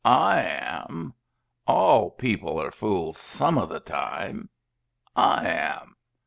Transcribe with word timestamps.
I 0.03 0.41
am. 0.43 1.13
All 1.67 2.09
people 2.09 2.59
are 2.59 2.71
fools 2.71 3.19
some 3.19 3.59
of 3.59 3.69
the 3.69 3.79
time. 3.81 4.49
I 5.15 5.47
am. 5.47 5.95